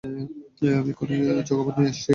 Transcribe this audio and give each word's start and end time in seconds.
আমি 0.03 0.89
এক্ষুণি 0.91 1.15
চকোবার 1.47 1.73
নিয়ে 1.77 1.91
আসছি। 1.91 2.09